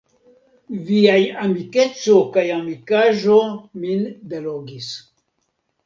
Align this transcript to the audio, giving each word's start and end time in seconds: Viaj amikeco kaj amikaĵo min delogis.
Viaj 0.87 1.19
amikeco 1.43 2.17
kaj 2.39 2.47
amikaĵo 2.57 3.39
min 3.87 4.05
delogis. 4.35 4.93